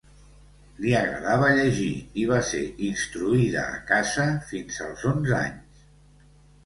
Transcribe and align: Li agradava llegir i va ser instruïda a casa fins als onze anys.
Li 0.83 0.93
agradava 0.99 1.49
llegir 1.59 1.91
i 2.23 2.25
va 2.33 2.39
ser 2.49 2.63
instruïda 2.89 3.67
a 3.77 3.79
casa 3.93 4.27
fins 4.51 4.81
als 4.87 5.05
onze 5.15 5.37
anys. 5.45 5.89